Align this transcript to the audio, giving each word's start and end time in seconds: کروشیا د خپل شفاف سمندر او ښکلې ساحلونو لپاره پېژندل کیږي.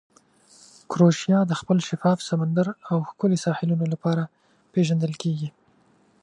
کروشیا 0.91 1.39
د 1.47 1.51
خپل 1.59 1.77
شفاف 1.89 2.19
سمندر 2.29 2.67
او 2.89 2.97
ښکلې 3.09 3.37
ساحلونو 3.45 3.85
لپاره 3.93 4.23
پېژندل 4.73 5.13
کیږي. 5.23 5.49